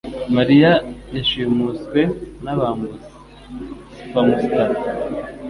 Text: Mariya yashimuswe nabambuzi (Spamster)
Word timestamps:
Mariya 0.35 0.71
yashimuswe 1.15 2.01
nabambuzi 2.43 3.07
(Spamster) 3.99 4.69